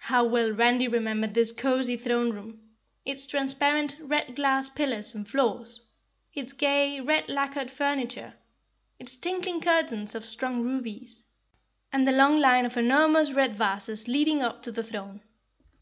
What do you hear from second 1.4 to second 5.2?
cozy throne room, its transparent, red glass pillars